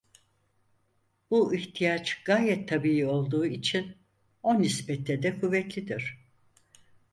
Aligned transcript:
Bu 1.31 1.55
ihtiyaç 1.55 2.23
gayet 2.23 2.69
tabiî 2.69 3.05
olduğu 3.07 3.45
için 3.45 3.97
o 4.43 4.61
nispette 4.61 5.23
de 5.23 5.39
kuvvetlidir. 5.39 6.19